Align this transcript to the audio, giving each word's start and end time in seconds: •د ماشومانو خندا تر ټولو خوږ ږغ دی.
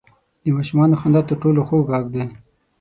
•د 0.43 0.45
ماشومانو 0.57 0.99
خندا 1.01 1.21
تر 1.29 1.35
ټولو 1.41 1.59
خوږ 1.67 1.85
ږغ 1.93 2.05
دی. 2.13 2.23